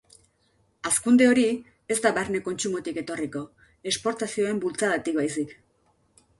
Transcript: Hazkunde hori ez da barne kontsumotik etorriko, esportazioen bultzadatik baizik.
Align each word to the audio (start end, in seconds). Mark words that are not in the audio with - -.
Hazkunde 0.87 1.27
hori 1.31 1.43
ez 1.97 1.99
da 2.07 2.13
barne 2.17 2.41
kontsumotik 2.49 2.99
etorriko, 3.03 3.45
esportazioen 3.95 4.67
bultzadatik 4.67 5.21
baizik. 5.23 5.59